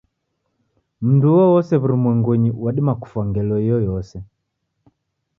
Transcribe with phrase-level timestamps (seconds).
[1.07, 4.17] Mndu uoose w'urumwengunyi wadima kufwa ngelo iyoyose.